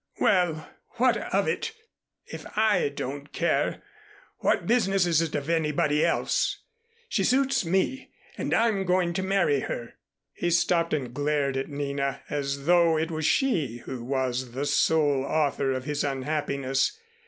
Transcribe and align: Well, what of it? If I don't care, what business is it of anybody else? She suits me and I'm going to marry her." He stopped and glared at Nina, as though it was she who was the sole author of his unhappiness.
Well, 0.19 0.67
what 0.95 1.15
of 1.31 1.47
it? 1.47 1.73
If 2.25 2.43
I 2.57 2.89
don't 2.89 3.31
care, 3.31 3.83
what 4.39 4.65
business 4.65 5.05
is 5.05 5.21
it 5.21 5.35
of 5.35 5.47
anybody 5.47 6.03
else? 6.03 6.57
She 7.07 7.23
suits 7.23 7.63
me 7.65 8.09
and 8.35 8.51
I'm 8.51 8.83
going 8.83 9.13
to 9.13 9.21
marry 9.21 9.59
her." 9.59 9.93
He 10.33 10.49
stopped 10.49 10.95
and 10.95 11.13
glared 11.13 11.55
at 11.55 11.69
Nina, 11.69 12.21
as 12.31 12.65
though 12.65 12.97
it 12.97 13.11
was 13.11 13.27
she 13.27 13.83
who 13.85 14.03
was 14.03 14.53
the 14.53 14.65
sole 14.65 15.23
author 15.23 15.71
of 15.71 15.83
his 15.85 16.03
unhappiness. 16.03 16.97